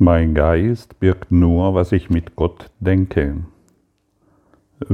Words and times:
Mein 0.00 0.32
Geist 0.32 1.00
birgt 1.00 1.32
nur, 1.32 1.74
was 1.74 1.90
ich 1.90 2.08
mit 2.08 2.36
Gott 2.36 2.70
denke. 2.78 3.38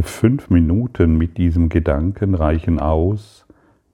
Fünf 0.00 0.48
Minuten 0.48 1.18
mit 1.18 1.36
diesem 1.36 1.68
Gedanken 1.68 2.34
reichen 2.34 2.80
aus, 2.80 3.46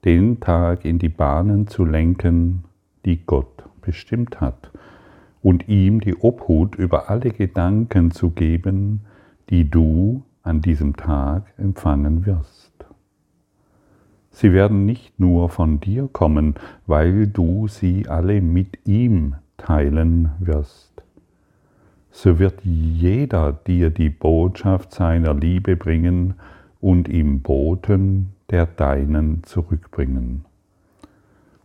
den 0.05 0.39
Tag 0.39 0.85
in 0.85 0.99
die 0.99 1.09
Bahnen 1.09 1.67
zu 1.67 1.83
lenken, 1.83 2.63
die 3.03 3.25
Gott 3.25 3.65
bestimmt 3.81 4.39
hat, 4.39 4.71
und 5.41 5.67
ihm 5.67 5.99
die 5.99 6.15
Obhut 6.15 6.75
über 6.75 7.09
alle 7.09 7.31
Gedanken 7.31 8.11
zu 8.11 8.29
geben, 8.29 9.01
die 9.49 9.69
du 9.69 10.23
an 10.43 10.61
diesem 10.61 10.95
Tag 10.95 11.43
empfangen 11.57 12.25
wirst. 12.25 12.71
Sie 14.29 14.53
werden 14.53 14.85
nicht 14.85 15.19
nur 15.19 15.49
von 15.49 15.81
dir 15.81 16.07
kommen, 16.07 16.55
weil 16.87 17.27
du 17.27 17.67
sie 17.67 18.07
alle 18.07 18.39
mit 18.39 18.79
ihm 18.85 19.35
teilen 19.57 20.31
wirst 20.39 20.91
so 22.11 22.39
wird 22.39 22.61
jeder 22.63 23.53
dir 23.53 23.89
die 23.89 24.09
Botschaft 24.09 24.93
seiner 24.93 25.33
Liebe 25.33 25.75
bringen 25.75 26.35
und 26.79 27.07
ihm 27.07 27.41
Boten 27.41 28.33
der 28.49 28.65
deinen 28.65 29.43
zurückbringen. 29.43 30.43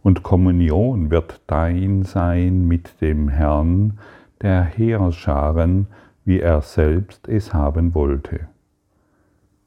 Und 0.03 0.23
Kommunion 0.23 1.11
wird 1.11 1.41
dein 1.49 2.05
sein 2.05 2.69
mit 2.69 3.01
dem 3.01 3.29
Herrn 3.29 3.99
der 4.41 4.63
Heerscharen, 4.63 5.89
wie 6.25 6.39
er 6.39 6.61
selbst 6.63 7.29
es 7.29 7.53
haben 7.53 7.95
wollte. 7.95 8.47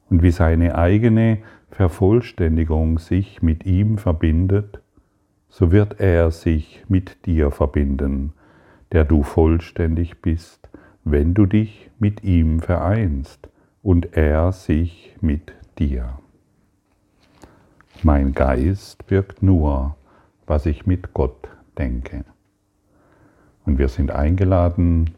Und 0.08 0.22
wie 0.22 0.30
seine 0.30 0.76
eigene 0.76 1.38
Vervollständigung 1.70 2.98
sich 2.98 3.42
mit 3.42 3.66
ihm 3.66 3.98
verbindet, 3.98 4.80
so 5.50 5.72
wird 5.72 6.00
er 6.00 6.30
sich 6.30 6.84
mit 6.88 7.26
dir 7.26 7.50
verbinden, 7.50 8.32
der 8.92 9.04
du 9.04 9.22
vollständig 9.22 10.22
bist 10.22 10.59
wenn 11.04 11.34
du 11.34 11.46
dich 11.46 11.90
mit 11.98 12.24
ihm 12.24 12.60
vereinst 12.60 13.48
und 13.82 14.16
er 14.16 14.52
sich 14.52 15.16
mit 15.20 15.52
dir. 15.78 16.18
Mein 18.02 18.32
Geist 18.32 19.10
wirkt 19.10 19.42
nur, 19.42 19.96
was 20.46 20.66
ich 20.66 20.86
mit 20.86 21.14
Gott 21.14 21.48
denke. 21.78 22.24
Und 23.64 23.78
wir 23.78 23.88
sind 23.88 24.10
eingeladen, 24.10 25.10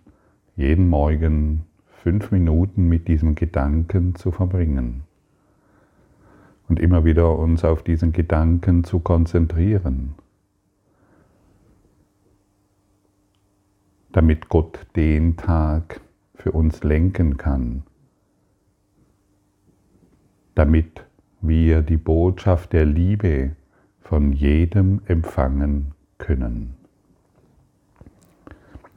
jeden 0.57 0.89
Morgen 0.89 1.65
fünf 2.03 2.31
Minuten 2.31 2.89
mit 2.89 3.09
diesem 3.09 3.35
Gedanken 3.35 4.15
zu 4.15 4.31
verbringen 4.31 5.05
und 6.69 6.81
immer 6.81 7.05
wieder 7.05 7.39
uns 7.39 7.65
auf 7.65 7.83
diesen 7.83 8.13
Gedanken 8.13 8.85
zu 8.85 9.01
konzentrieren 9.01 10.15
damit 14.13 14.49
Gott 14.49 14.87
den 14.95 15.37
Tag 15.37 16.01
für 16.35 16.53
uns 16.53 16.83
lenken 16.85 17.37
kann, 17.37 17.83
damit 20.55 21.05
wir 21.41 21.83
die 21.83 21.97
Botschaft 21.97 22.73
der 22.73 22.85
Liebe 22.85 23.57
von 24.01 24.33
jedem 24.33 25.01
empfangen 25.07 25.93
können. 26.19 26.75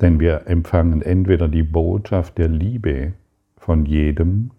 Denn 0.02 0.20
wir 0.20 0.48
empfangen 0.48 1.02
entweder 1.02 1.48
die 1.48 1.64
Botschaft 1.64 2.38
der 2.38 2.50
Liebe 2.50 3.14
von 3.58 3.86
jedem 3.86 4.52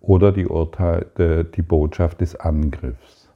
oder 0.00 0.32
die, 0.32 0.46
Urteil, 0.46 1.44
die 1.54 1.62
Botschaft 1.62 2.22
des 2.22 2.34
Angriffs. 2.36 3.30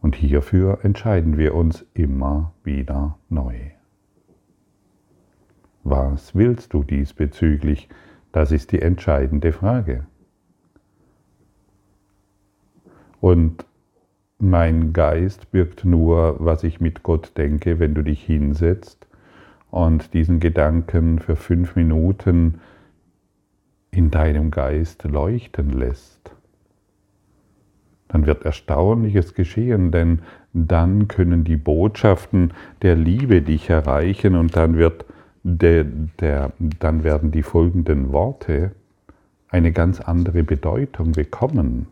Und 0.00 0.16
hierfür 0.16 0.78
entscheiden 0.82 1.36
wir 1.36 1.54
uns 1.54 1.84
immer 1.94 2.54
wieder 2.62 3.18
neu. 3.28 3.73
Was 6.12 6.34
willst 6.34 6.74
du 6.74 6.82
diesbezüglich? 6.82 7.88
Das 8.30 8.52
ist 8.52 8.72
die 8.72 8.82
entscheidende 8.82 9.52
Frage. 9.52 10.06
Und 13.20 13.64
mein 14.38 14.92
Geist 14.92 15.50
birgt 15.50 15.84
nur, 15.84 16.36
was 16.38 16.62
ich 16.62 16.80
mit 16.80 17.02
Gott 17.02 17.32
denke, 17.38 17.78
wenn 17.78 17.94
du 17.94 18.02
dich 18.02 18.22
hinsetzt 18.22 19.06
und 19.70 20.12
diesen 20.12 20.40
Gedanken 20.40 21.20
für 21.20 21.36
fünf 21.36 21.74
Minuten 21.74 22.60
in 23.90 24.10
deinem 24.10 24.50
Geist 24.50 25.04
leuchten 25.04 25.70
lässt. 25.70 26.34
Dann 28.08 28.26
wird 28.26 28.44
Erstaunliches 28.44 29.32
geschehen, 29.32 29.90
denn 29.90 30.20
dann 30.52 31.08
können 31.08 31.44
die 31.44 31.56
Botschaften 31.56 32.52
der 32.82 32.94
Liebe 32.94 33.40
dich 33.40 33.70
erreichen 33.70 34.36
und 34.36 34.54
dann 34.54 34.76
wird 34.76 35.06
der, 35.44 35.84
der, 35.84 36.52
dann 36.80 37.04
werden 37.04 37.30
die 37.30 37.42
folgenden 37.42 38.12
Worte 38.12 38.72
eine 39.50 39.70
ganz 39.70 40.00
andere 40.00 40.42
Bedeutung 40.42 41.12
bekommen. 41.12 41.86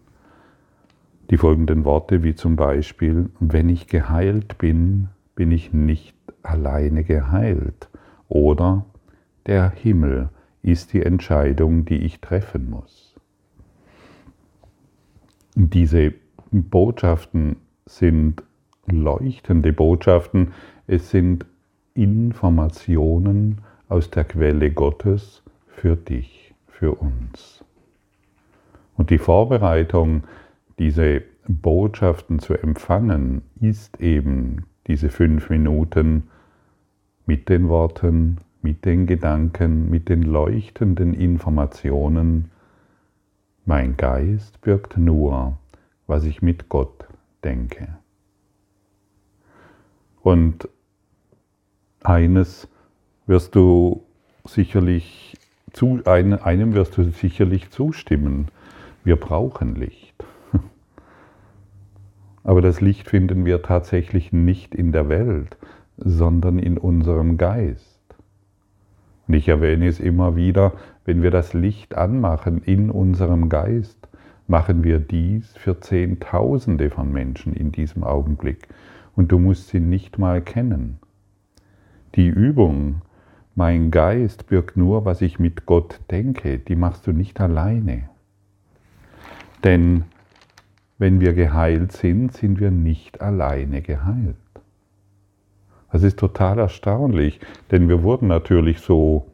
Die 1.30 1.36
folgenden 1.36 1.84
Worte 1.84 2.24
wie 2.24 2.34
zum 2.34 2.56
Beispiel, 2.56 3.30
wenn 3.38 3.68
ich 3.68 3.86
geheilt 3.86 4.58
bin, 4.58 5.10
bin 5.34 5.52
ich 5.52 5.72
nicht 5.72 6.16
alleine 6.42 7.04
geheilt. 7.04 7.88
Oder 8.28 8.86
der 9.46 9.70
Himmel 9.70 10.30
ist 10.62 10.92
die 10.94 11.02
Entscheidung, 11.02 11.84
die 11.84 11.98
ich 11.98 12.20
treffen 12.20 12.70
muss. 12.70 13.14
Diese 15.54 16.14
Botschaften 16.50 17.56
sind 17.84 18.42
leuchtende 18.86 19.72
Botschaften, 19.72 20.52
es 20.86 21.10
sind 21.10 21.44
Informationen 21.94 23.60
aus 23.88 24.10
der 24.10 24.24
Quelle 24.24 24.70
Gottes 24.70 25.42
für 25.66 25.96
dich, 25.96 26.54
für 26.66 26.92
uns. 26.92 27.64
Und 28.96 29.10
die 29.10 29.18
Vorbereitung, 29.18 30.24
diese 30.78 31.22
Botschaften 31.46 32.38
zu 32.38 32.54
empfangen, 32.54 33.42
ist 33.60 34.00
eben 34.00 34.64
diese 34.86 35.10
fünf 35.10 35.50
Minuten 35.50 36.28
mit 37.26 37.48
den 37.48 37.68
Worten, 37.68 38.38
mit 38.62 38.84
den 38.84 39.06
Gedanken, 39.06 39.90
mit 39.90 40.08
den 40.08 40.22
leuchtenden 40.22 41.14
Informationen. 41.14 42.50
Mein 43.64 43.96
Geist 43.96 44.58
wirkt 44.66 44.96
nur, 44.96 45.58
was 46.06 46.24
ich 46.24 46.42
mit 46.42 46.68
Gott 46.68 47.06
denke. 47.44 47.88
Und 50.22 50.68
eines 52.04 52.68
wirst 53.26 53.54
du 53.54 54.02
sicherlich 54.44 55.36
zu, 55.72 56.02
einem 56.04 56.74
wirst 56.74 56.96
du 56.96 57.04
sicherlich 57.04 57.70
zustimmen. 57.70 58.48
Wir 59.04 59.16
brauchen 59.16 59.74
Licht. 59.74 60.14
Aber 62.44 62.60
das 62.60 62.80
Licht 62.80 63.08
finden 63.08 63.44
wir 63.44 63.62
tatsächlich 63.62 64.32
nicht 64.32 64.74
in 64.74 64.92
der 64.92 65.08
Welt, 65.08 65.56
sondern 65.96 66.58
in 66.58 66.78
unserem 66.78 67.38
Geist. 67.38 68.00
Und 69.28 69.34
ich 69.34 69.48
erwähne 69.48 69.86
es 69.86 70.00
immer 70.00 70.36
wieder, 70.36 70.72
wenn 71.04 71.22
wir 71.22 71.30
das 71.30 71.54
Licht 71.54 71.96
anmachen 71.96 72.62
in 72.62 72.90
unserem 72.90 73.48
Geist, 73.48 74.08
machen 74.46 74.84
wir 74.84 74.98
dies 74.98 75.56
für 75.56 75.80
Zehntausende 75.80 76.90
von 76.90 77.12
Menschen 77.12 77.54
in 77.54 77.72
diesem 77.72 78.04
Augenblick. 78.04 78.68
Und 79.14 79.32
du 79.32 79.38
musst 79.38 79.68
sie 79.68 79.80
nicht 79.80 80.18
mal 80.18 80.42
kennen. 80.42 80.98
Die 82.14 82.28
Übung, 82.28 83.02
mein 83.54 83.90
Geist 83.90 84.46
birgt 84.46 84.76
nur, 84.76 85.04
was 85.04 85.22
ich 85.22 85.38
mit 85.38 85.66
Gott 85.66 86.00
denke, 86.10 86.58
die 86.58 86.76
machst 86.76 87.06
du 87.06 87.12
nicht 87.12 87.40
alleine. 87.40 88.08
Denn 89.64 90.04
wenn 90.98 91.20
wir 91.20 91.32
geheilt 91.32 91.92
sind, 91.92 92.32
sind 92.32 92.60
wir 92.60 92.70
nicht 92.70 93.20
alleine 93.20 93.82
geheilt. 93.82 94.36
Das 95.90 96.02
ist 96.02 96.18
total 96.18 96.58
erstaunlich, 96.58 97.40
denn 97.70 97.88
wir 97.88 98.02
wurden 98.02 98.28
natürlich 98.28 98.80
so 98.80 99.26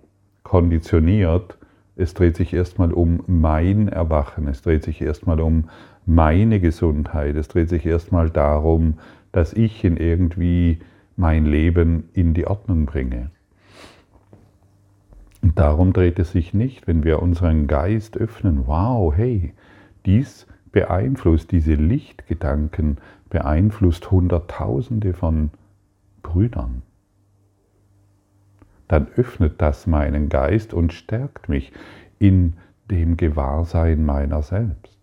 konditioniert, 0.43 1.59
es 1.97 2.15
dreht 2.15 2.37
sich 2.37 2.55
erstmal 2.55 2.93
um 2.93 3.23
mein 3.27 3.89
Erwachen, 3.89 4.47
es 4.47 4.63
dreht 4.63 4.85
sich 4.85 5.03
erstmal 5.03 5.41
um 5.41 5.69
meine 6.07 6.61
Gesundheit, 6.61 7.37
es 7.37 7.49
dreht 7.49 7.69
sich 7.69 7.85
erstmal 7.87 8.31
darum, 8.31 8.99
dass 9.33 9.53
ich 9.53 9.85
in 9.85 9.97
irgendwie 9.97 10.79
mein 11.19 11.45
Leben 11.45 12.09
in 12.13 12.33
die 12.33 12.47
Ordnung 12.47 12.87
bringe. 12.87 13.31
Und 15.43 15.59
darum 15.59 15.93
dreht 15.93 16.19
es 16.19 16.33
sich 16.33 16.55
nicht, 16.55 16.87
wenn 16.87 17.05
wir 17.05 17.21
unseren 17.21 17.67
Geist 17.67 18.17
öffnen, 18.17 18.67
wow, 18.67 19.15
hey, 19.15 19.53
dies 20.07 20.47
beeinflusst, 20.73 21.51
diese 21.53 21.75
Lichtgedanken 21.75 22.99
beeinflusst 23.31 24.11
Hunderttausende 24.11 25.13
von 25.13 25.51
Brüdern. 26.23 26.83
Dann 28.87 29.09
öffnet 29.17 29.61
das 29.61 29.87
meinen 29.87 30.29
Geist 30.29 30.73
und 30.73 30.93
stärkt 30.93 31.49
mich 31.49 31.73
in 32.19 32.55
dem 32.91 33.17
Gewahrsein 33.17 34.05
meiner 34.05 34.43
selbst. 34.43 34.98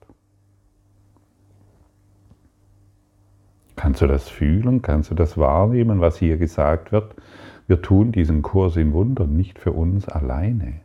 Kannst 3.96 4.02
du 4.02 4.08
das 4.08 4.30
fühlen? 4.30 4.82
Kannst 4.82 5.12
du 5.12 5.16
das 5.16 5.38
wahrnehmen, 5.38 6.02
was 6.02 6.18
hier 6.18 6.38
gesagt 6.38 6.92
wird? 6.92 7.16
wir 7.68 7.82
tun 7.82 8.12
diesen 8.12 8.42
Kurs 8.42 8.76
in 8.78 8.94
Wundern 8.94 9.36
nicht 9.36 9.60
für 9.60 9.72
uns 9.72 10.08
alleine. 10.08 10.82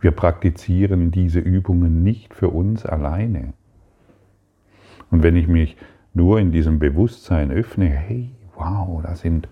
Wir 0.00 0.10
praktizieren 0.12 1.10
diese 1.10 1.40
Übungen 1.40 2.02
nicht 2.02 2.34
für 2.34 2.48
uns 2.48 2.84
alleine. 2.84 3.52
Und 5.10 5.22
wenn 5.22 5.36
ich 5.36 5.48
mich 5.48 5.76
nur 6.14 6.40
in 6.40 6.52
diesem 6.52 6.78
Bewusstsein 6.78 7.50
öffne, 7.50 7.86
hey, 7.86 8.30
wow, 8.54 9.02
da 9.02 9.14
sind 9.14 9.48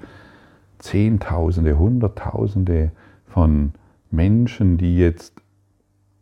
Zehntausende, 0.79 1.79
Hunderttausende 1.79 2.93
von 3.27 3.73
Menschen, 4.11 4.79
die 4.79 4.99
jetzt 4.99 5.41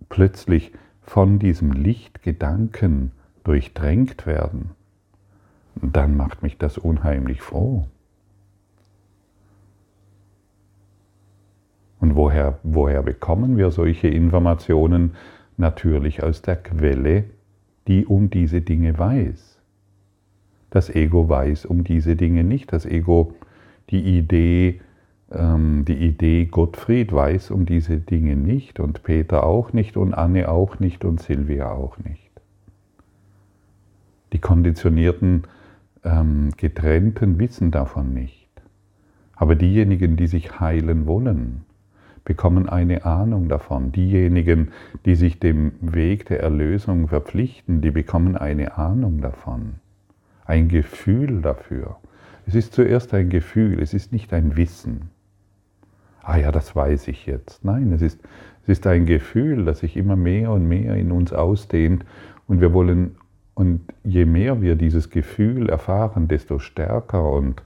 plötzlich 0.08 0.72
von 1.02 1.38
diesem 1.38 1.72
Lichtgedanken 1.72 3.12
durchdrängt 3.42 4.26
werden, 4.26 4.70
dann 5.82 6.16
macht 6.16 6.42
mich 6.42 6.58
das 6.58 6.78
unheimlich 6.78 7.42
froh. 7.42 7.86
Und 12.00 12.16
woher, 12.16 12.58
woher 12.62 13.02
bekommen 13.02 13.56
wir 13.56 13.70
solche 13.70 14.08
Informationen? 14.08 15.14
Natürlich 15.56 16.22
aus 16.22 16.42
der 16.42 16.56
Quelle, 16.56 17.24
die 17.86 18.04
um 18.04 18.28
diese 18.28 18.60
Dinge 18.60 18.98
weiß. 18.98 19.58
Das 20.70 20.90
Ego 20.90 21.28
weiß 21.28 21.66
um 21.66 21.84
diese 21.84 22.16
Dinge 22.16 22.44
nicht. 22.44 22.72
Das 22.72 22.84
Ego, 22.84 23.34
die 23.90 24.18
Idee, 24.18 24.80
ähm, 25.30 25.84
die 25.86 25.96
Idee 25.96 26.46
Gottfried 26.46 27.12
weiß 27.12 27.52
um 27.52 27.64
diese 27.64 27.98
Dinge 27.98 28.36
nicht 28.36 28.80
und 28.80 29.02
Peter 29.04 29.44
auch 29.44 29.72
nicht 29.72 29.96
und 29.96 30.14
Anne 30.14 30.48
auch 30.48 30.80
nicht 30.80 31.04
und 31.04 31.22
Silvia 31.22 31.70
auch 31.70 31.96
nicht. 31.98 32.30
Die 34.32 34.40
konditionierten 34.40 35.44
ähm, 36.04 36.50
Getrennten 36.56 37.38
wissen 37.38 37.70
davon 37.70 38.14
nicht. 38.14 38.48
Aber 39.34 39.54
diejenigen, 39.54 40.16
die 40.16 40.26
sich 40.26 40.60
heilen 40.60 41.06
wollen, 41.06 41.64
bekommen 42.24 42.68
eine 42.68 43.04
Ahnung 43.04 43.48
davon. 43.48 43.92
Diejenigen, 43.92 44.68
die 45.04 45.14
sich 45.14 45.40
dem 45.40 45.72
Weg 45.80 46.26
der 46.26 46.40
Erlösung 46.40 47.08
verpflichten, 47.08 47.80
die 47.80 47.90
bekommen 47.90 48.36
eine 48.36 48.78
Ahnung 48.78 49.20
davon. 49.20 49.74
Ein 50.46 50.68
Gefühl 50.68 51.42
dafür. 51.42 51.96
Es 52.46 52.54
ist 52.54 52.74
zuerst 52.74 53.14
ein 53.14 53.30
Gefühl, 53.30 53.80
es 53.80 53.94
ist 53.94 54.12
nicht 54.12 54.32
ein 54.32 54.56
Wissen. 54.56 55.10
Ah 56.22 56.36
ja, 56.36 56.52
das 56.52 56.74
weiß 56.74 57.08
ich 57.08 57.26
jetzt. 57.26 57.64
Nein, 57.64 57.92
es 57.92 58.02
ist, 58.02 58.20
es 58.62 58.68
ist 58.70 58.86
ein 58.86 59.04
Gefühl, 59.04 59.64
das 59.64 59.80
sich 59.80 59.96
immer 59.96 60.16
mehr 60.16 60.50
und 60.50 60.66
mehr 60.66 60.94
in 60.96 61.12
uns 61.12 61.32
ausdehnt 61.32 62.04
und 62.46 62.60
wir 62.60 62.72
wollen, 62.72 63.16
und 63.54 63.80
je 64.02 64.24
mehr 64.24 64.60
wir 64.60 64.76
dieses 64.76 65.10
Gefühl 65.10 65.68
erfahren, 65.68 66.28
desto 66.28 66.58
stärker 66.58 67.30
und 67.30 67.62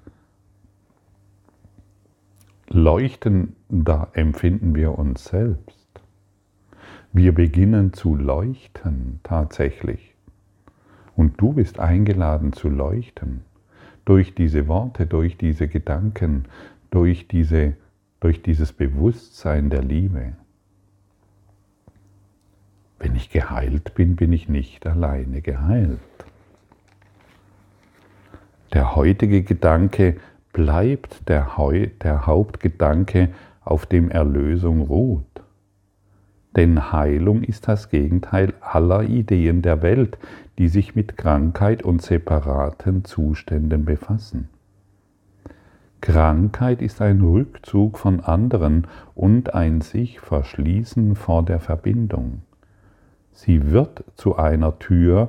leuchtender 2.69 4.09
empfinden 4.13 4.75
wir 4.75 4.99
uns 4.99 5.25
selbst. 5.25 5.89
Wir 7.13 7.35
beginnen 7.35 7.95
zu 7.95 8.15
leuchten 8.15 9.21
tatsächlich. 9.23 10.15
Und 11.17 11.41
du 11.41 11.55
bist 11.55 11.81
eingeladen 11.81 12.53
zu 12.53 12.69
leuchten 12.69 13.43
durch 14.05 14.35
diese 14.35 14.69
Worte, 14.69 15.07
durch 15.07 15.37
diese 15.37 15.69
Gedanken, 15.69 16.45
durch, 16.91 17.27
diese, 17.29 17.75
durch 18.21 18.43
dieses 18.43 18.73
Bewusstsein 18.73 19.71
der 19.71 19.83
Liebe. 19.83 20.35
Wenn 22.99 23.15
ich 23.15 23.31
geheilt 23.31 23.95
bin, 23.95 24.17
bin 24.17 24.33
ich 24.33 24.49
nicht 24.49 24.87
alleine 24.87 25.41
geheilt. 25.41 26.01
Der 28.73 28.97
heutige 28.97 29.43
Gedanke 29.43 30.17
bleibt 30.53 31.29
der, 31.29 31.49
der 32.03 32.27
Hauptgedanke, 32.27 33.31
auf 33.65 33.87
dem 33.87 34.11
Erlösung 34.11 34.81
ruht. 34.81 35.25
Denn 36.57 36.91
Heilung 36.91 37.43
ist 37.43 37.69
das 37.69 37.91
Gegenteil 37.91 38.55
aller 38.61 39.03
Ideen 39.03 39.63
der 39.63 39.83
Welt, 39.83 40.19
die 40.59 40.69
sich 40.69 40.97
mit 40.97 41.17
Krankheit 41.17 41.83
und 41.83 42.03
separaten 42.03 43.05
Zuständen 43.05 43.85
befassen. 43.85 44.49
Krankheit 46.01 46.81
ist 46.81 47.03
ein 47.03 47.21
Rückzug 47.21 47.99
von 47.99 48.21
anderen 48.21 48.87
und 49.15 49.55
ein 49.55 49.81
sich 49.83 50.21
verschließen 50.21 51.15
vor 51.15 51.45
der 51.45 51.61
Verbindung. 51.61 52.43
Sie 53.39 53.71
wird 53.71 54.03
zu 54.17 54.35
einer 54.37 54.81
Tür, 54.81 55.29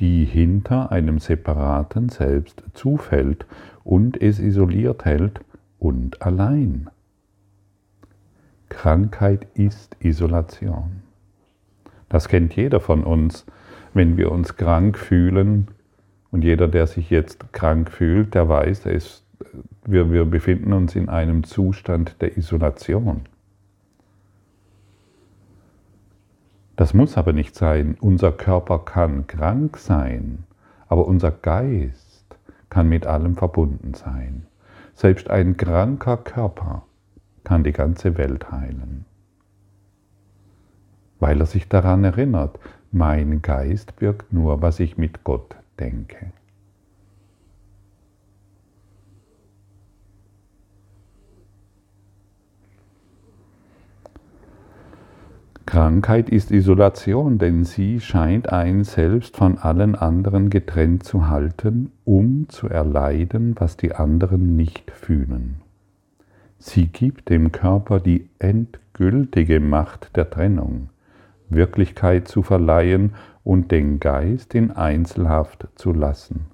die 0.00 0.24
hinter 0.24 0.90
einem 0.92 1.18
separaten 1.18 2.08
Selbst 2.08 2.62
zufällt 2.72 3.44
und 3.84 4.20
es 4.20 4.38
isoliert 4.38 5.04
hält 5.04 5.40
und 5.78 6.22
allein. 6.22 6.88
Krankheit 8.70 9.46
ist 9.52 9.94
Isolation. 10.00 11.02
Das 12.08 12.28
kennt 12.28 12.56
jeder 12.56 12.80
von 12.80 13.04
uns, 13.04 13.44
wenn 13.92 14.16
wir 14.16 14.32
uns 14.32 14.56
krank 14.56 14.96
fühlen. 14.96 15.68
Und 16.30 16.44
jeder, 16.44 16.66
der 16.66 16.86
sich 16.86 17.10
jetzt 17.10 17.52
krank 17.52 17.90
fühlt, 17.90 18.34
der 18.34 18.48
weiß, 18.48 18.86
ist, 18.86 19.22
wir, 19.84 20.10
wir 20.10 20.24
befinden 20.24 20.72
uns 20.72 20.96
in 20.96 21.10
einem 21.10 21.44
Zustand 21.44 22.22
der 22.22 22.38
Isolation. 22.38 23.26
Das 26.80 26.94
muss 26.94 27.18
aber 27.18 27.34
nicht 27.34 27.54
sein. 27.56 27.98
Unser 28.00 28.32
Körper 28.32 28.78
kann 28.78 29.26
krank 29.26 29.76
sein, 29.76 30.44
aber 30.88 31.06
unser 31.06 31.30
Geist 31.30 32.24
kann 32.70 32.88
mit 32.88 33.06
allem 33.06 33.36
verbunden 33.36 33.92
sein. 33.92 34.46
Selbst 34.94 35.28
ein 35.28 35.58
kranker 35.58 36.16
Körper 36.16 36.84
kann 37.44 37.64
die 37.64 37.72
ganze 37.72 38.16
Welt 38.16 38.50
heilen, 38.50 39.04
weil 41.18 41.40
er 41.40 41.44
sich 41.44 41.68
daran 41.68 42.02
erinnert, 42.02 42.58
mein 42.92 43.42
Geist 43.42 43.96
birgt 43.96 44.32
nur, 44.32 44.62
was 44.62 44.80
ich 44.80 44.96
mit 44.96 45.22
Gott 45.22 45.56
denke. 45.78 46.32
Krankheit 55.70 56.30
ist 56.30 56.50
Isolation, 56.50 57.38
denn 57.38 57.62
sie 57.62 58.00
scheint 58.00 58.52
ein 58.52 58.82
selbst 58.82 59.36
von 59.36 59.56
allen 59.56 59.94
anderen 59.94 60.50
getrennt 60.50 61.04
zu 61.04 61.28
halten, 61.28 61.92
um 62.04 62.48
zu 62.48 62.68
erleiden, 62.68 63.54
was 63.56 63.76
die 63.76 63.94
anderen 63.94 64.56
nicht 64.56 64.90
fühlen. 64.90 65.60
Sie 66.58 66.88
gibt 66.88 67.28
dem 67.28 67.52
Körper 67.52 68.00
die 68.00 68.28
endgültige 68.40 69.60
Macht 69.60 70.16
der 70.16 70.28
Trennung, 70.28 70.88
Wirklichkeit 71.50 72.26
zu 72.26 72.42
verleihen 72.42 73.14
und 73.44 73.70
den 73.70 74.00
Geist 74.00 74.56
in 74.56 74.72
Einzelhaft 74.72 75.68
zu 75.76 75.92
lassen, 75.92 76.46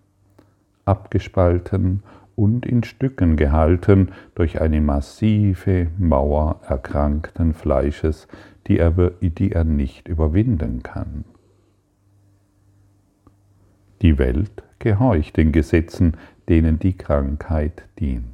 abgespalten 0.85 2.03
und 2.35 2.67
in 2.67 2.85
Stücken 2.85 3.37
gehalten 3.37 4.11
durch 4.35 4.61
eine 4.61 4.83
massive 4.83 5.87
Mauer 5.97 6.61
erkrankten 6.69 7.55
Fleisches, 7.55 8.29
die 8.67 8.79
er, 8.79 8.91
die 8.91 9.53
er 9.53 9.65
nicht 9.65 10.09
überwinden 10.09 10.83
kann. 10.83 11.25
Die 14.03 14.19
Welt 14.19 14.63
gehorcht 14.79 15.37
den 15.37 15.53
Gesetzen, 15.53 16.17
denen 16.49 16.79
die 16.79 16.97
Krankheit 16.97 17.85
dient. 17.99 18.25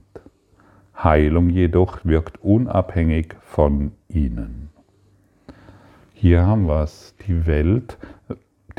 Heilung 1.03 1.51
jedoch 1.51 2.05
wirkt 2.05 2.43
unabhängig 2.43 3.35
von 3.41 3.93
ihnen. 4.09 4.71
Hier 6.15 6.47
haben 6.47 6.67
wir 6.67 6.83
es. 6.83 7.15
Die 7.27 7.47
Welt, 7.47 7.99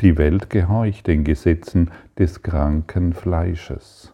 die 0.00 0.16
Welt 0.16 0.50
gehorcht 0.50 1.06
den 1.06 1.24
Gesetzen 1.24 1.90
des 2.18 2.42
kranken 2.42 3.12
Fleisches. 3.12 4.12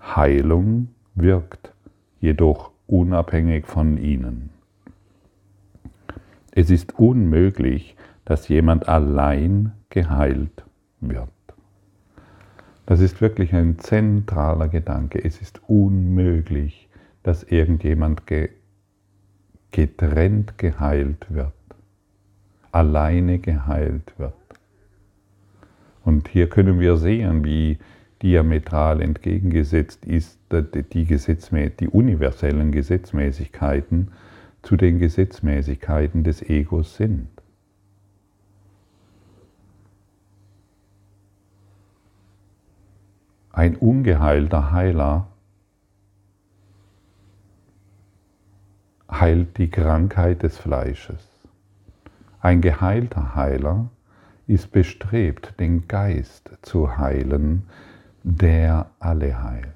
Heilung 0.00 0.88
wirkt 1.14 1.72
jedoch 2.20 2.72
unabhängig 2.86 3.66
von 3.66 3.96
ihnen. 3.96 4.50
Es 6.52 6.70
ist 6.70 6.98
unmöglich, 6.98 7.96
dass 8.24 8.48
jemand 8.48 8.88
allein 8.88 9.72
geheilt 9.90 10.64
wird. 11.00 11.28
Das 12.86 13.00
ist 13.00 13.20
wirklich 13.20 13.54
ein 13.54 13.78
zentraler 13.78 14.68
Gedanke. 14.68 15.22
Es 15.24 15.40
ist 15.40 15.60
unmöglich, 15.66 16.88
dass 17.22 17.42
irgendjemand 17.42 18.26
ge 18.26 18.50
getrennt 19.70 20.58
geheilt 20.58 21.24
wird, 21.30 21.54
alleine 22.72 23.38
geheilt 23.38 24.12
wird. 24.18 24.34
Und 26.04 26.28
hier 26.28 26.50
können 26.50 26.78
wir 26.78 26.98
sehen, 26.98 27.42
wie 27.42 27.78
diametral 28.22 29.00
entgegengesetzt 29.00 30.04
ist 30.04 30.38
die, 30.50 31.06
Gesetzmä 31.06 31.70
die 31.70 31.88
universellen 31.88 32.70
Gesetzmäßigkeiten 32.70 34.08
zu 34.62 34.76
den 34.76 34.98
Gesetzmäßigkeiten 34.98 36.24
des 36.24 36.42
Egos 36.42 36.96
sind. 36.96 37.28
Ein 43.50 43.76
ungeheilter 43.76 44.72
Heiler 44.72 45.26
heilt 49.10 49.58
die 49.58 49.68
Krankheit 49.68 50.42
des 50.42 50.56
Fleisches. 50.56 51.28
Ein 52.40 52.60
geheilter 52.60 53.34
Heiler 53.34 53.90
ist 54.46 54.72
bestrebt, 54.72 55.60
den 55.60 55.86
Geist 55.86 56.50
zu 56.62 56.96
heilen, 56.96 57.68
der 58.22 58.90
alle 58.98 59.42
heilt. 59.42 59.68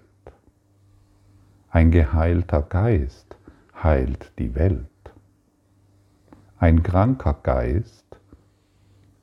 Ein 1.70 1.90
geheilter 1.90 2.62
Geist 2.62 3.35
heilt 3.82 4.32
die 4.38 4.54
Welt. 4.54 4.86
Ein 6.58 6.82
kranker 6.82 7.34
Geist 7.42 8.18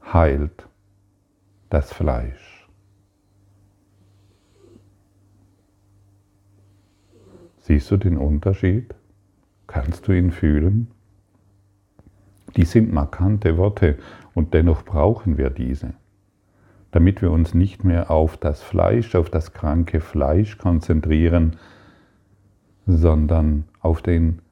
heilt 0.03 0.67
das 1.69 1.91
Fleisch. 1.91 2.67
Siehst 7.57 7.89
du 7.89 7.97
den 7.97 8.17
Unterschied? 8.17 8.93
Kannst 9.65 10.07
du 10.07 10.11
ihn 10.11 10.31
fühlen? 10.31 10.91
Die 12.55 12.65
sind 12.65 12.93
markante 12.93 13.57
Worte 13.57 13.97
und 14.35 14.53
dennoch 14.53 14.85
brauchen 14.85 15.37
wir 15.37 15.49
diese, 15.49 15.93
damit 16.91 17.23
wir 17.23 17.31
uns 17.31 17.55
nicht 17.55 17.83
mehr 17.83 18.11
auf 18.11 18.37
das 18.37 18.61
Fleisch, 18.61 19.15
auf 19.15 19.31
das 19.31 19.53
kranke 19.53 20.01
Fleisch 20.01 20.59
konzentrieren, 20.59 21.55
sondern 22.85 23.63
auf 23.79 24.03
den 24.03 24.42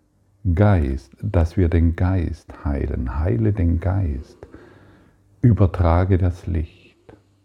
Geist, 0.56 1.16
dass 1.22 1.56
wir 1.56 1.70
den 1.70 1.96
Geist 1.96 2.66
heilen. 2.66 3.20
Heile 3.20 3.54
den 3.54 3.80
Geist. 3.80 4.40
Übertrage 5.42 6.18
das 6.18 6.48
Licht. 6.48 6.98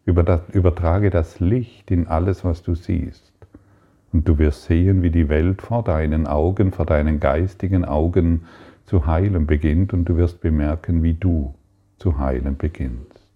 Übertrage 0.07 1.11
das 1.11 1.39
Licht 1.39 1.91
in 1.91 2.07
alles, 2.07 2.43
was 2.43 2.63
du 2.63 2.75
siehst. 2.75 3.35
Und 4.15 4.27
du 4.27 4.39
wirst 4.39 4.65
sehen, 4.65 5.03
wie 5.03 5.11
die 5.11 5.29
Welt 5.29 5.61
vor 5.61 5.85
deinen 5.85 6.27
Augen, 6.27 6.73
vor 6.73 6.87
deinen 6.87 7.21
geistigen 7.21 7.85
Augen 7.85 8.47
zu 8.87 9.05
heilen 9.05 9.47
beginnt 9.47 9.93
und 9.93 10.07
du 10.07 10.17
wirst 10.17 10.41
bemerken, 10.41 11.03
wie 11.03 11.15
du 11.15 11.55
zu 11.99 12.19
heilen 12.19 12.57
beginnst. 12.57 13.29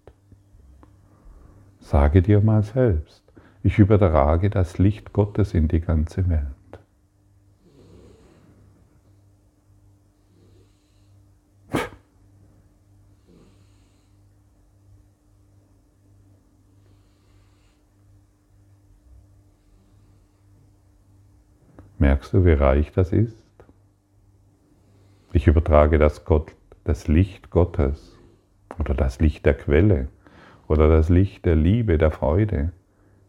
Sage 1.81 2.23
dir 2.23 2.41
mal 2.41 2.63
selbst, 2.63 3.21
ich 3.61 3.77
übertrage 3.77 4.49
das 4.49 4.79
Licht 4.79 5.13
Gottes 5.13 5.53
in 5.53 5.67
die 5.67 5.81
ganze 5.81 6.27
Welt. 6.29 6.60
Merkst 22.01 22.33
du, 22.33 22.45
wie 22.45 22.53
reich 22.53 22.91
das 22.93 23.13
ist? 23.13 23.37
Ich 25.33 25.45
übertrage 25.45 25.99
das, 25.99 26.25
Gott, 26.25 26.55
das 26.83 27.07
Licht 27.07 27.51
Gottes 27.51 28.17
oder 28.79 28.95
das 28.95 29.19
Licht 29.19 29.45
der 29.45 29.53
Quelle 29.53 30.07
oder 30.67 30.87
das 30.87 31.09
Licht 31.09 31.45
der 31.45 31.55
Liebe, 31.55 31.99
der 31.99 32.09
Freude 32.09 32.71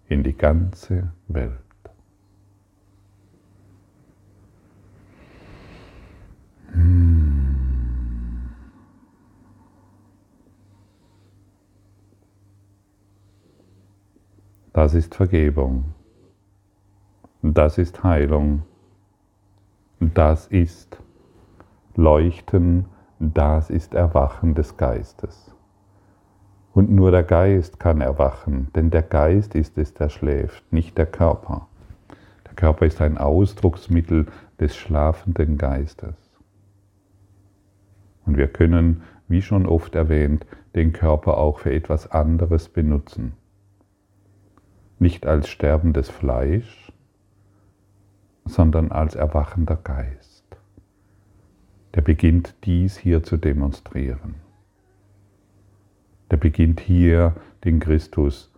in 0.09 0.23
die 0.23 0.35
ganze 0.35 1.13
Welt. 1.29 1.53
Hm. 6.73 7.57
Das 14.73 14.95
ist 14.95 15.15
Vergebung. 15.15 15.93
Das 17.45 17.77
ist 17.77 18.05
Heilung. 18.05 18.63
Das 19.99 20.47
ist 20.47 20.97
Leuchten. 21.97 22.87
Das 23.19 23.69
ist 23.69 23.95
Erwachen 23.95 24.55
des 24.55 24.77
Geistes. 24.77 25.53
Und 26.73 26.91
nur 26.91 27.11
der 27.11 27.25
Geist 27.25 27.81
kann 27.81 28.01
erwachen, 28.01 28.69
denn 28.75 28.91
der 28.91 29.03
Geist 29.03 29.57
ist 29.57 29.77
es, 29.77 29.93
der 29.93 30.09
schläft, 30.09 30.73
nicht 30.73 30.97
der 30.97 31.07
Körper. 31.07 31.67
Der 32.47 32.55
Körper 32.55 32.87
ist 32.87 33.01
ein 33.01 33.19
Ausdrucksmittel 33.19 34.27
des 34.59 34.77
schlafenden 34.77 35.59
Geistes. 35.59 36.15
Und 38.25 38.37
wir 38.37 38.49
können, 38.49 39.03
wie 39.27 39.43
schon 39.43 39.67
oft 39.67 39.95
erwähnt, 39.97 40.47
den 40.77 40.93
Körper 40.93 41.39
auch 41.39 41.59
für 41.59 41.73
etwas 41.73 42.11
anderes 42.11 42.69
benutzen. 42.69 43.35
Nicht 44.99 45.27
als 45.27 45.49
sterbendes 45.49 46.09
Fleisch, 46.09 46.82
sondern 48.45 48.91
als 48.91 49.15
erwachender 49.15 49.77
Geist. 49.77 50.45
Der 51.95 52.01
beginnt 52.01 52.55
dies 52.65 52.97
hier 52.97 53.23
zu 53.23 53.37
demonstrieren. 53.37 54.37
Der 56.31 56.39
beginnt 56.39 56.81
hier 56.81 57.35
den 57.65 57.79
Christus 57.81 58.51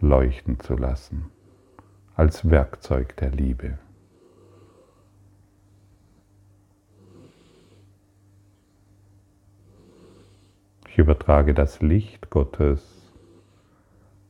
leuchten 0.00 0.60
zu 0.60 0.76
lassen, 0.76 1.30
als 2.14 2.50
Werkzeug 2.50 3.16
der 3.16 3.30
Liebe. 3.30 3.78
Ich 10.88 10.98
übertrage 10.98 11.54
das 11.54 11.80
Licht 11.80 12.30
Gottes 12.30 12.93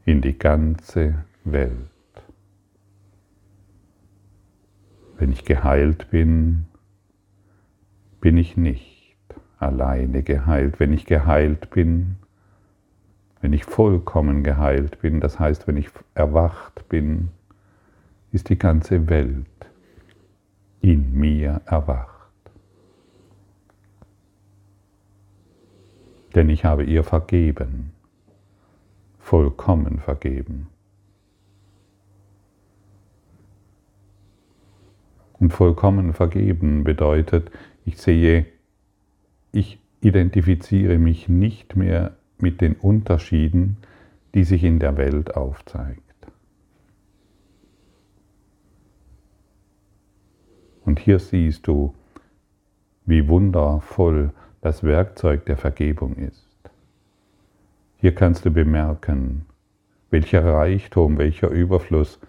in 0.04 0.20
die 0.20 0.38
ganze 0.38 1.25
Welt. 1.44 1.73
Wenn 5.16 5.32
ich 5.32 5.44
geheilt 5.44 6.11
bin, 6.11 6.66
bin 8.20 8.37
ich 8.37 8.56
nicht 8.56 9.16
alleine 9.58 10.23
geheilt. 10.23 10.80
Wenn 10.80 10.92
ich 10.92 11.06
geheilt 11.06 11.70
bin, 11.70 12.16
wenn 13.40 13.52
ich 13.52 13.64
vollkommen 13.64 14.42
geheilt 14.42 15.00
bin, 15.00 15.20
das 15.20 15.38
heißt, 15.38 15.66
wenn 15.66 15.76
ich 15.76 15.88
erwacht 16.14 16.88
bin, 16.88 17.30
ist 18.32 18.49
die 18.49 18.58
ganze 18.58 19.08
Welt 19.08 19.46
in 20.80 21.14
mir 21.14 21.62
erwacht. 21.64 22.11
Denn 26.34 26.50
ich 26.50 26.64
habe 26.64 26.84
ihr 26.84 27.04
vergeben 27.04 27.93
vollkommen 29.25 30.00
vergeben. 30.00 30.69
Und 35.33 35.50
vollkommen 35.50 36.12
vergeben 36.12 36.85
bedeutet, 36.85 37.50
ich 37.87 37.97
sehe, 37.97 38.45
ich 39.50 39.78
identifiziere 40.02 40.99
mich 40.99 41.26
nicht 41.31 41.75
mehr 41.75 42.16
mit 42.38 42.61
den 42.61 42.75
Unterschieden, 42.75 43.78
die 44.35 44.45
sich 44.45 44.62
in 44.62 44.78
der 44.78 44.99
Welt 44.99 45.35
aufzeigt. 45.35 46.02
Und 50.85 50.99
hier 50.99 51.19
siehst 51.19 51.66
du, 51.66 51.95
wie 53.07 53.26
wundervoll 53.26 54.35
das 54.61 54.83
Werkzeug 54.83 55.47
der 55.47 55.57
Vergebung 55.57 56.16
ist. 56.16 56.53
Hier 58.04 58.14
kannst 58.14 58.44
du 58.44 58.50
bemerken, 58.50 59.46
welcher 60.11 60.44
Reichtum, 60.44 61.16
welcher 61.16 61.49
Überfluss, 61.49 62.20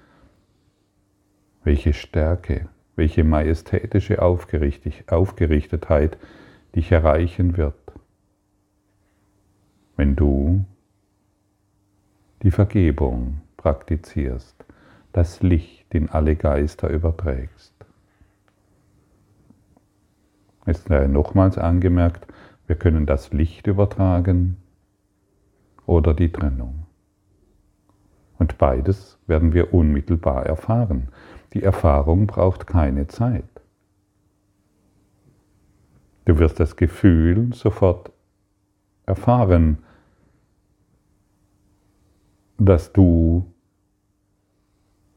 welche 1.66 1.92
Stärke, 1.92 2.70
welche 2.96 3.26
majestätische 3.26 4.22
Aufgerichtetheit 4.22 6.18
dich 6.78 6.94
erreichen 6.94 7.58
wird, 7.58 7.76
wenn 9.98 10.16
du 10.16 10.64
die 12.42 12.52
Vergebung 12.52 13.42
praktizierst, 13.58 14.56
das 15.12 15.42
Licht 15.42 15.94
in 15.94 16.08
alle 16.08 16.38
Geister 16.38 16.90
überträgst. 16.90 17.74
Jetzt 20.66 20.90
nochmals 20.90 21.58
angemerkt, 21.58 22.28
wir 22.66 22.78
können 22.78 23.06
das 23.06 23.34
Licht 23.34 23.68
übertragen, 23.68 24.56
oder 25.86 26.14
die 26.14 26.32
Trennung. 26.32 26.86
Und 28.38 28.58
beides 28.58 29.18
werden 29.28 29.54
wir 29.54 29.74
unmittelbar 29.74 30.46
erfahren. 30.46 31.10
Die 31.54 31.64
Erfahrung 31.64 32.28
braucht 32.28 32.68
keine 32.68 33.08
Zeit. 33.08 33.46
Du 36.26 36.38
wirst 36.40 36.60
das 36.60 36.76
Gefühl 36.76 37.54
sofort 37.54 38.12
erfahren, 39.06 39.78
dass 42.58 42.92
du 42.92 43.46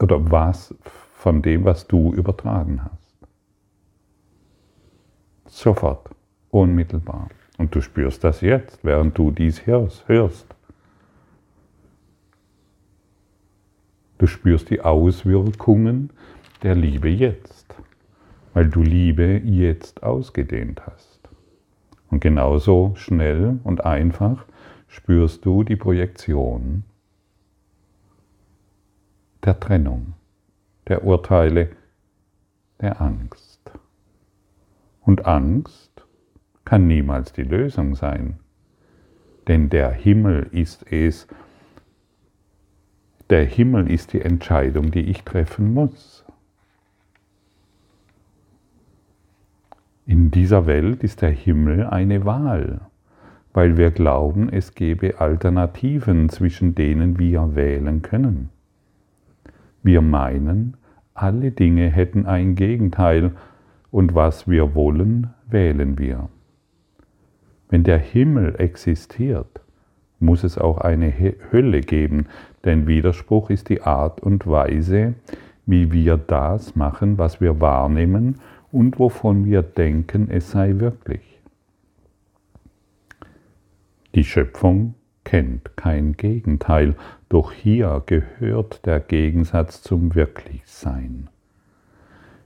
oder 0.00 0.30
was 0.30 0.74
von 0.82 1.42
dem, 1.42 1.64
was 1.64 1.86
du 1.86 2.12
übertragen 2.12 2.84
hast. 2.84 3.16
Sofort, 5.46 6.10
unmittelbar. 6.50 7.28
Und 7.56 7.74
du 7.74 7.80
spürst 7.80 8.22
das 8.22 8.40
jetzt, 8.40 8.84
während 8.84 9.18
du 9.18 9.30
dies 9.32 9.66
hörst. 9.66 10.54
Du 14.18 14.26
spürst 14.26 14.70
die 14.70 14.80
Auswirkungen 14.80 16.10
der 16.62 16.74
Liebe 16.74 17.08
jetzt, 17.08 17.74
weil 18.52 18.68
du 18.68 18.82
Liebe 18.82 19.38
jetzt 19.44 20.02
ausgedehnt 20.02 20.82
hast. 20.86 21.28
Und 22.10 22.20
genauso 22.20 22.92
schnell 22.96 23.60
und 23.64 23.84
einfach 23.84 24.44
spürst 24.88 25.44
du 25.44 25.62
die 25.62 25.76
Projektion 25.76 26.84
der 29.44 29.60
Trennung, 29.60 30.14
der 30.88 31.04
Urteile, 31.04 31.70
der 32.80 33.00
Angst. 33.00 33.70
Und 35.00 35.26
Angst 35.26 36.06
kann 36.64 36.86
niemals 36.86 37.32
die 37.32 37.44
Lösung 37.44 37.94
sein, 37.94 38.40
denn 39.46 39.70
der 39.70 39.90
Himmel 39.90 40.48
ist 40.50 40.90
es, 40.90 41.28
der 43.30 43.44
Himmel 43.44 43.90
ist 43.90 44.12
die 44.12 44.22
Entscheidung, 44.22 44.90
die 44.90 45.02
ich 45.02 45.22
treffen 45.22 45.74
muss. 45.74 46.24
In 50.06 50.30
dieser 50.30 50.66
Welt 50.66 51.02
ist 51.02 51.20
der 51.20 51.30
Himmel 51.30 51.84
eine 51.86 52.24
Wahl, 52.24 52.80
weil 53.52 53.76
wir 53.76 53.90
glauben, 53.90 54.48
es 54.48 54.74
gebe 54.74 55.20
Alternativen, 55.20 56.30
zwischen 56.30 56.74
denen 56.74 57.18
wir 57.18 57.54
wählen 57.54 58.00
können. 58.00 58.48
Wir 59.82 60.00
meinen, 60.00 60.78
alle 61.12 61.50
Dinge 61.50 61.90
hätten 61.90 62.24
ein 62.24 62.54
Gegenteil 62.54 63.32
und 63.90 64.14
was 64.14 64.48
wir 64.48 64.74
wollen, 64.74 65.34
wählen 65.46 65.98
wir. 65.98 66.30
Wenn 67.68 67.84
der 67.84 67.98
Himmel 67.98 68.54
existiert, 68.58 69.60
muss 70.20 70.42
es 70.42 70.58
auch 70.58 70.78
eine 70.78 71.12
Hölle 71.52 71.80
geben, 71.80 72.26
denn 72.64 72.86
Widerspruch 72.86 73.50
ist 73.50 73.68
die 73.68 73.82
Art 73.82 74.20
und 74.20 74.46
Weise, 74.46 75.14
wie 75.66 75.92
wir 75.92 76.16
das 76.16 76.76
machen, 76.76 77.18
was 77.18 77.40
wir 77.40 77.60
wahrnehmen 77.60 78.40
und 78.72 78.98
wovon 78.98 79.44
wir 79.44 79.62
denken, 79.62 80.28
es 80.30 80.50
sei 80.50 80.74
wirklich. 80.78 81.40
Die 84.14 84.24
Schöpfung 84.24 84.94
kennt 85.24 85.76
kein 85.76 86.14
Gegenteil, 86.14 86.94
doch 87.28 87.52
hier 87.52 88.02
gehört 88.06 88.86
der 88.86 89.00
Gegensatz 89.00 89.82
zum 89.82 90.14
Wirklichsein. 90.14 91.28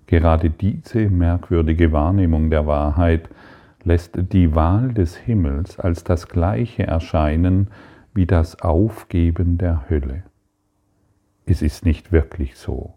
Gerade 0.06 0.50
diese 0.50 1.08
merkwürdige 1.08 1.92
Wahrnehmung 1.92 2.50
der 2.50 2.66
Wahrheit 2.66 3.28
lässt 3.84 4.18
die 4.32 4.54
Wahl 4.54 4.92
des 4.92 5.16
Himmels 5.16 5.78
als 5.78 6.04
das 6.04 6.28
gleiche 6.28 6.86
erscheinen 6.86 7.68
wie 8.14 8.26
das 8.26 8.60
Aufgeben 8.60 9.58
der 9.58 9.88
Hölle. 9.88 10.24
Es 11.46 11.62
ist 11.62 11.84
nicht 11.84 12.12
wirklich 12.12 12.56
so. 12.56 12.94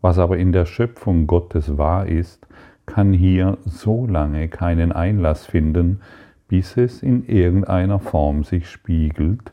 Was 0.00 0.18
aber 0.18 0.38
in 0.38 0.52
der 0.52 0.66
Schöpfung 0.66 1.26
Gottes 1.26 1.76
wahr 1.76 2.06
ist, 2.06 2.46
kann 2.86 3.12
hier 3.12 3.58
so 3.64 4.06
lange 4.06 4.48
keinen 4.48 4.92
Einlass 4.92 5.46
finden, 5.46 6.00
bis 6.48 6.76
es 6.76 7.02
in 7.02 7.26
irgendeiner 7.26 7.98
Form 7.98 8.44
sich 8.44 8.70
spiegelt, 8.70 9.52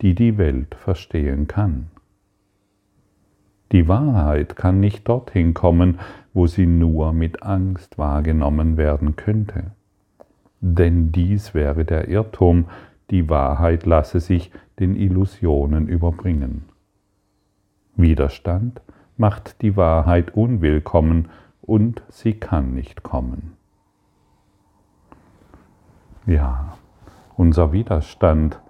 die 0.00 0.14
die 0.14 0.36
Welt 0.38 0.74
verstehen 0.74 1.46
kann. 1.46 1.86
Die 3.70 3.88
Wahrheit 3.88 4.56
kann 4.56 4.80
nicht 4.80 5.08
dorthin 5.08 5.54
kommen, 5.54 5.98
wo 6.34 6.46
sie 6.46 6.66
nur 6.66 7.12
mit 7.12 7.42
Angst 7.42 7.96
wahrgenommen 7.96 8.76
werden 8.76 9.16
könnte. 9.16 9.70
Denn 10.60 11.10
dies 11.10 11.54
wäre 11.54 11.84
der 11.84 12.08
Irrtum, 12.08 12.66
die 13.10 13.28
Wahrheit 13.28 13.84
lasse 13.84 14.20
sich 14.20 14.50
den 14.78 14.96
Illusionen 14.96 15.88
überbringen. 15.88 16.64
Widerstand 17.94 18.80
macht 19.16 19.62
die 19.62 19.76
Wahrheit 19.76 20.34
unwillkommen 20.34 21.28
und 21.60 22.02
sie 22.08 22.34
kann 22.34 22.74
nicht 22.74 23.02
kommen. 23.02 23.56
Ja, 26.26 26.76
unser 27.36 27.72
Widerstand 27.72 28.60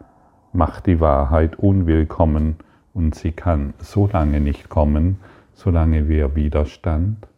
macht 0.53 0.87
die 0.87 1.01
Wahrheit 1.01 1.57
unwillkommen 1.57 2.57
und 2.95 3.15
sie 3.15 3.33
kann 3.33 3.75
so 3.79 4.07
lange 4.07 4.41
nicht 4.41 4.69
kommen, 4.69 5.19
solange 5.53 6.09
wir 6.09 6.35
Widerstand 6.35 7.29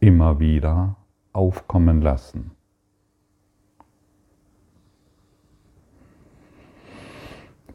immer 0.00 0.38
wieder 0.38 0.96
aufkommen 1.36 2.00
lassen. 2.00 2.50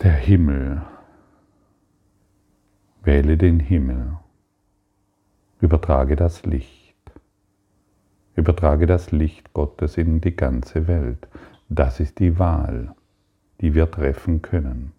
Der 0.02 0.14
Himmel 0.14 0.82
Wähle 3.04 3.36
den 3.36 3.60
Himmel. 3.60 4.18
Übertrage 5.60 6.16
das 6.16 6.46
Licht. 6.46 6.96
Übertrage 8.36 8.86
das 8.86 9.12
Licht 9.12 9.54
Gottes 9.54 9.98
in 9.98 10.22
die 10.22 10.36
ganze 10.36 10.88
Welt. 10.88 11.28
Das 11.68 12.00
ist 12.00 12.20
die 12.20 12.38
Wahl, 12.38 12.94
die 13.60 13.74
wir 13.74 13.90
treffen 13.90 14.44
können. 14.44 14.92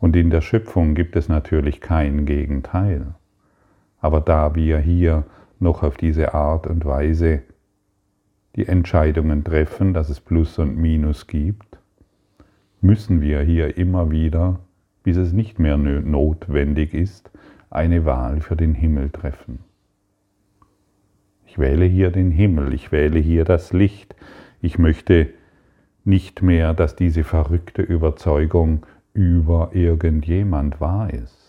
Und 0.00 0.16
in 0.16 0.30
der 0.30 0.40
Schöpfung 0.40 0.96
gibt 0.96 1.14
es 1.14 1.28
natürlich 1.28 1.80
kein 1.80 2.26
Gegenteil. 2.26 3.14
Aber 4.00 4.20
da 4.20 4.56
wir 4.56 4.78
hier 4.78 5.24
noch 5.58 5.82
auf 5.82 5.96
diese 5.96 6.34
Art 6.34 6.66
und 6.66 6.84
Weise 6.84 7.42
die 8.56 8.66
Entscheidungen 8.66 9.44
treffen, 9.44 9.94
dass 9.94 10.08
es 10.08 10.20
Plus 10.20 10.58
und 10.58 10.76
Minus 10.76 11.26
gibt, 11.26 11.78
müssen 12.80 13.20
wir 13.20 13.40
hier 13.40 13.76
immer 13.76 14.10
wieder 14.10 14.60
bis 15.06 15.18
es 15.18 15.32
nicht 15.32 15.60
mehr 15.60 15.76
notwendig 15.76 16.92
ist, 16.92 17.30
eine 17.70 18.04
Wahl 18.04 18.40
für 18.40 18.56
den 18.56 18.74
Himmel 18.74 19.10
treffen. 19.10 19.60
Ich 21.46 21.60
wähle 21.60 21.84
hier 21.84 22.10
den 22.10 22.32
Himmel, 22.32 22.74
ich 22.74 22.90
wähle 22.90 23.20
hier 23.20 23.44
das 23.44 23.72
Licht. 23.72 24.16
Ich 24.60 24.80
möchte 24.80 25.28
nicht 26.04 26.42
mehr, 26.42 26.74
dass 26.74 26.96
diese 26.96 27.22
verrückte 27.22 27.82
Überzeugung 27.82 28.84
über 29.14 29.70
irgendjemand 29.74 30.80
wahr 30.80 31.14
ist. 31.14 31.45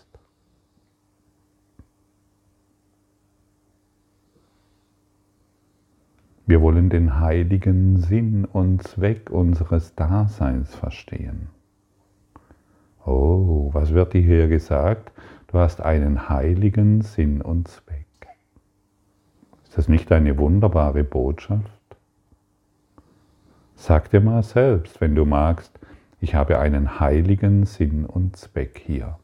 Wir 6.48 6.62
wollen 6.62 6.88
den 6.88 7.20
heiligen 7.20 7.98
Sinn 7.98 8.46
und 8.46 8.82
Zweck 8.82 9.28
unseres 9.28 9.94
Daseins 9.94 10.74
verstehen. 10.74 11.48
Oh, 13.04 13.68
was 13.74 13.92
wird 13.92 14.14
dir 14.14 14.22
hier 14.22 14.48
gesagt? 14.48 15.12
Du 15.48 15.58
hast 15.58 15.82
einen 15.82 16.30
heiligen 16.30 17.02
Sinn 17.02 17.42
und 17.42 17.68
Zweck. 17.68 18.06
Ist 19.62 19.76
das 19.76 19.88
nicht 19.88 20.10
eine 20.10 20.38
wunderbare 20.38 21.04
Botschaft? 21.04 21.70
Sag 23.76 24.08
dir 24.08 24.22
mal 24.22 24.42
selbst, 24.42 25.02
wenn 25.02 25.14
du 25.14 25.26
magst, 25.26 25.78
ich 26.18 26.34
habe 26.34 26.60
einen 26.60 26.98
heiligen 26.98 27.66
Sinn 27.66 28.06
und 28.06 28.36
Zweck 28.36 28.80
hier. 28.86 29.18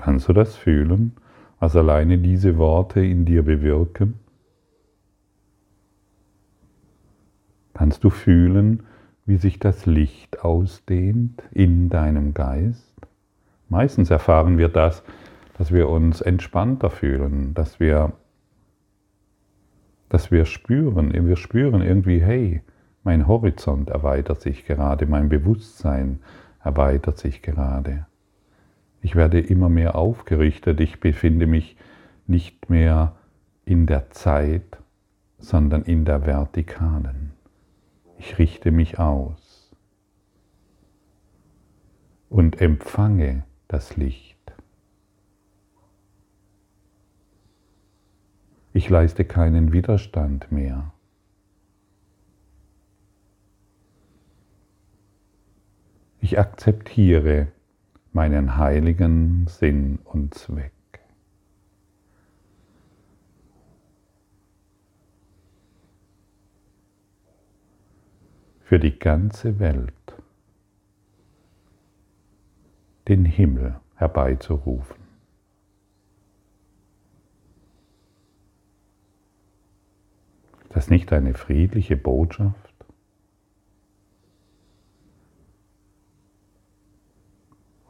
Kannst 0.00 0.30
du 0.30 0.32
das 0.32 0.56
fühlen, 0.56 1.12
was 1.58 1.76
alleine 1.76 2.16
diese 2.16 2.56
Worte 2.56 3.04
in 3.04 3.26
dir 3.26 3.42
bewirken? 3.42 4.14
Kannst 7.74 8.02
du 8.02 8.08
fühlen, 8.08 8.84
wie 9.26 9.36
sich 9.36 9.58
das 9.58 9.84
Licht 9.84 10.42
ausdehnt 10.42 11.42
in 11.50 11.90
deinem 11.90 12.32
Geist? 12.32 12.94
Meistens 13.68 14.10
erfahren 14.10 14.56
wir 14.56 14.70
das, 14.70 15.02
dass 15.58 15.70
wir 15.70 15.90
uns 15.90 16.22
entspannter 16.22 16.88
fühlen, 16.88 17.52
dass 17.52 17.78
wir, 17.78 18.14
dass 20.08 20.30
wir 20.30 20.46
spüren, 20.46 21.12
wir 21.12 21.36
spüren 21.36 21.82
irgendwie, 21.82 22.22
hey, 22.22 22.62
mein 23.04 23.26
Horizont 23.26 23.90
erweitert 23.90 24.40
sich 24.40 24.64
gerade, 24.64 25.04
mein 25.04 25.28
Bewusstsein 25.28 26.20
erweitert 26.64 27.18
sich 27.18 27.42
gerade. 27.42 28.06
Ich 29.02 29.16
werde 29.16 29.40
immer 29.40 29.68
mehr 29.68 29.94
aufgerichtet. 29.94 30.80
Ich 30.80 31.00
befinde 31.00 31.46
mich 31.46 31.76
nicht 32.26 32.70
mehr 32.70 33.16
in 33.64 33.86
der 33.86 34.10
Zeit, 34.10 34.78
sondern 35.38 35.82
in 35.82 36.04
der 36.04 36.26
Vertikalen. 36.26 37.32
Ich 38.18 38.38
richte 38.38 38.70
mich 38.70 38.98
aus 38.98 39.74
und 42.28 42.60
empfange 42.60 43.44
das 43.68 43.96
Licht. 43.96 44.36
Ich 48.72 48.88
leiste 48.88 49.24
keinen 49.24 49.72
Widerstand 49.72 50.52
mehr. 50.52 50.92
Ich 56.20 56.38
akzeptiere 56.38 57.48
meinen 58.12 58.56
heiligen 58.56 59.46
Sinn 59.46 59.98
und 60.04 60.34
Zweck. 60.34 60.72
Für 68.60 68.78
die 68.78 68.98
ganze 68.98 69.58
Welt 69.58 69.92
den 73.08 73.24
Himmel 73.24 73.80
herbeizurufen. 73.96 74.96
Ist 80.62 80.76
das 80.76 80.90
nicht 80.90 81.12
eine 81.12 81.34
friedliche 81.34 81.96
Botschaft? 81.96 82.69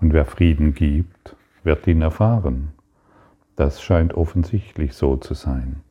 Und 0.00 0.12
wer 0.12 0.24
Frieden 0.24 0.74
gibt, 0.74 1.36
wird 1.62 1.86
ihn 1.86 2.02
erfahren. 2.02 2.72
Das 3.56 3.82
scheint 3.82 4.14
offensichtlich 4.14 4.94
so 4.94 5.16
zu 5.16 5.34
sein. 5.34 5.82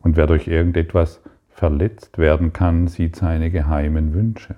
Und 0.00 0.16
wer 0.16 0.26
durch 0.26 0.46
irgendetwas 0.46 1.20
verletzt 1.48 2.18
werden 2.18 2.52
kann, 2.52 2.88
sieht 2.88 3.16
seine 3.16 3.50
geheimen 3.50 4.14
Wünsche. 4.14 4.56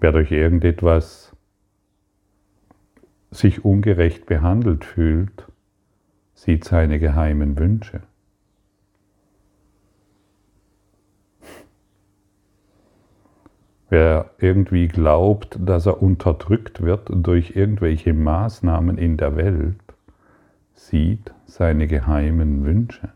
Wer 0.00 0.12
durch 0.12 0.32
irgendetwas 0.32 1.36
sich 3.30 3.64
ungerecht 3.64 4.26
behandelt 4.26 4.84
fühlt, 4.84 5.49
sieht 6.40 6.64
seine 6.64 6.98
geheimen 6.98 7.58
Wünsche. 7.58 8.00
Wer 13.90 14.30
irgendwie 14.38 14.88
glaubt, 14.88 15.58
dass 15.60 15.84
er 15.84 16.02
unterdrückt 16.02 16.80
wird 16.80 17.10
durch 17.12 17.56
irgendwelche 17.56 18.14
Maßnahmen 18.14 18.96
in 18.96 19.18
der 19.18 19.36
Welt, 19.36 19.82
sieht 20.72 21.30
seine 21.44 21.86
geheimen 21.86 22.64
Wünsche. 22.64 23.12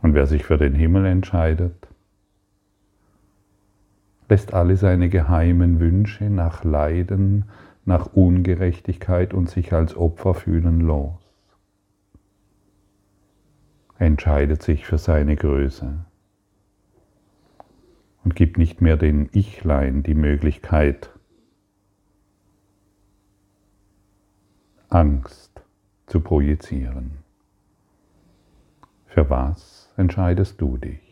Und 0.00 0.14
wer 0.14 0.26
sich 0.26 0.44
für 0.44 0.56
den 0.56 0.74
Himmel 0.74 1.04
entscheidet, 1.04 1.91
lässt 4.32 4.54
alle 4.54 4.78
seine 4.78 5.10
geheimen 5.10 5.78
Wünsche 5.78 6.30
nach 6.30 6.64
Leiden, 6.64 7.50
nach 7.84 8.14
Ungerechtigkeit 8.14 9.34
und 9.34 9.50
sich 9.50 9.74
als 9.74 9.94
Opfer 9.94 10.32
fühlen 10.32 10.80
los. 10.80 11.20
Er 13.98 14.06
entscheidet 14.06 14.62
sich 14.62 14.86
für 14.86 14.96
seine 14.96 15.36
Größe 15.36 16.06
und 18.24 18.34
gibt 18.34 18.56
nicht 18.56 18.80
mehr 18.80 18.96
den 18.96 19.28
Ichlein 19.34 20.02
die 20.02 20.14
Möglichkeit, 20.14 21.10
Angst 24.88 25.62
zu 26.06 26.20
projizieren. 26.20 27.18
Für 29.04 29.28
was 29.28 29.92
entscheidest 29.98 30.58
du 30.58 30.78
dich. 30.78 31.11